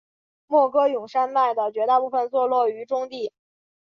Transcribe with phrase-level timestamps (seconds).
[0.47, 3.31] 莫戈永山脉的绝大部分坐落于中的。